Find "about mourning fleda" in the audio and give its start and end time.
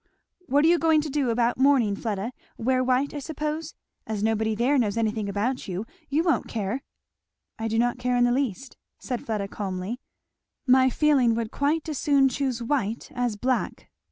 1.29-2.31